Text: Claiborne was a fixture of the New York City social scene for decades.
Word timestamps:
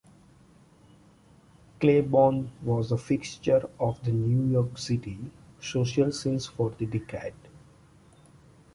Claiborne 1.79 2.49
was 2.63 2.91
a 2.91 2.97
fixture 2.97 3.69
of 3.79 4.03
the 4.03 4.11
New 4.11 4.51
York 4.51 4.79
City 4.79 5.29
social 5.59 6.11
scene 6.11 6.39
for 6.39 6.71
decades. 6.71 7.35